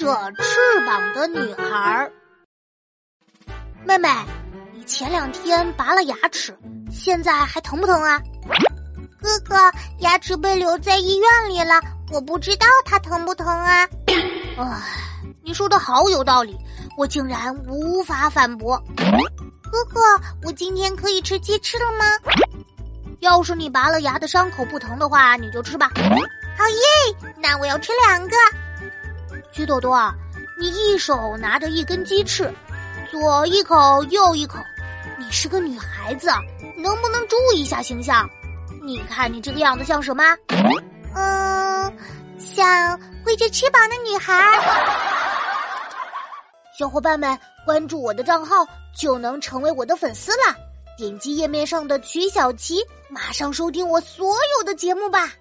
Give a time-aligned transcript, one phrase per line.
[0.00, 2.10] 着翅膀的女孩。
[3.84, 4.08] 妹妹，
[4.72, 6.56] 你前两天拔了牙齿，
[6.90, 8.18] 现在还疼不疼啊？
[9.20, 9.56] 哥哥，
[9.98, 11.78] 牙齿被留在医院里了，
[12.10, 13.86] 我不知道它疼不疼啊。
[14.56, 14.82] 唉，
[15.42, 16.56] 你说的好有道理，
[16.96, 18.82] 我竟然无法反驳。
[18.96, 20.00] 哥哥，
[20.46, 22.06] 我今天可以吃鸡翅了吗？
[23.20, 25.90] 要是你拔了牙的伤口不疼的话，你就吃吧。
[25.94, 27.30] 好耶！
[27.36, 28.34] 那我要吃两个。
[29.52, 30.12] 橘朵朵，
[30.58, 32.52] 你一手拿着一根鸡翅，
[33.10, 34.58] 左一口右一口，
[35.18, 36.30] 你是个女孩子，
[36.76, 38.28] 能不能注意一下形象？
[38.82, 40.22] 你看你这个样子像什么？
[41.14, 41.92] 嗯，
[42.38, 44.32] 像挥着翅膀的女孩。
[46.78, 47.36] 小伙伴们，
[47.66, 48.64] 关注我的账号
[48.96, 50.54] 就能成为我的粉丝啦！
[50.96, 55.32] 点击页面上的曲小琪，马上收听我所有的节目吧。